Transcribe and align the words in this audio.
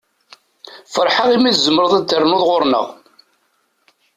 Feṛḥeɣ 0.93 1.27
i 1.35 1.37
mi 1.39 1.51
tzemreḍ 1.53 1.91
ad 1.93 2.03
d-ternuḍ 2.05 2.41
ɣuṛ-nneɣ. 2.49 2.85